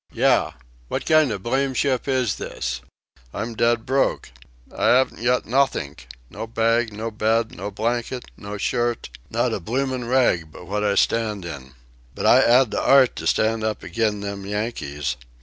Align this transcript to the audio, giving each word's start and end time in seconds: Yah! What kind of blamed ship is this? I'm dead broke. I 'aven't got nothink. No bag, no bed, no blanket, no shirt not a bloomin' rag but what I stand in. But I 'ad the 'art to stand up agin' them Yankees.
Yah! 0.13 0.53
What 0.87 1.05
kind 1.05 1.31
of 1.31 1.43
blamed 1.43 1.77
ship 1.77 2.07
is 2.07 2.37
this? 2.37 2.81
I'm 3.35 3.53
dead 3.53 3.85
broke. 3.85 4.31
I 4.75 4.89
'aven't 4.89 5.23
got 5.23 5.45
nothink. 5.45 6.07
No 6.27 6.47
bag, 6.47 6.91
no 6.91 7.11
bed, 7.11 7.55
no 7.55 7.69
blanket, 7.69 8.25
no 8.35 8.57
shirt 8.57 9.11
not 9.29 9.53
a 9.53 9.59
bloomin' 9.59 10.07
rag 10.07 10.51
but 10.51 10.65
what 10.65 10.83
I 10.83 10.95
stand 10.95 11.45
in. 11.45 11.75
But 12.15 12.25
I 12.25 12.41
'ad 12.41 12.71
the 12.71 12.81
'art 12.81 13.15
to 13.17 13.27
stand 13.27 13.63
up 13.63 13.83
agin' 13.83 14.21
them 14.21 14.43
Yankees. 14.43 15.17